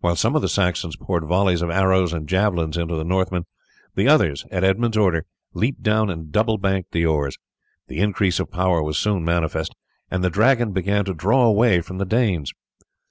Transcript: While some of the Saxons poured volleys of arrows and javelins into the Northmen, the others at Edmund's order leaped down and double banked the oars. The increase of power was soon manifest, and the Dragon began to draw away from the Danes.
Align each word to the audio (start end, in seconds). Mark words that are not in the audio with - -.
While 0.00 0.14
some 0.16 0.36
of 0.36 0.42
the 0.42 0.48
Saxons 0.50 0.94
poured 0.94 1.24
volleys 1.24 1.62
of 1.62 1.70
arrows 1.70 2.12
and 2.12 2.28
javelins 2.28 2.76
into 2.76 2.96
the 2.96 3.02
Northmen, 3.02 3.46
the 3.94 4.06
others 4.06 4.44
at 4.50 4.62
Edmund's 4.62 4.98
order 4.98 5.24
leaped 5.54 5.82
down 5.82 6.10
and 6.10 6.30
double 6.30 6.58
banked 6.58 6.92
the 6.92 7.06
oars. 7.06 7.38
The 7.88 8.00
increase 8.00 8.38
of 8.38 8.50
power 8.50 8.82
was 8.82 8.98
soon 8.98 9.24
manifest, 9.24 9.74
and 10.10 10.22
the 10.22 10.28
Dragon 10.28 10.72
began 10.72 11.06
to 11.06 11.14
draw 11.14 11.44
away 11.46 11.80
from 11.80 11.96
the 11.96 12.04
Danes. 12.04 12.52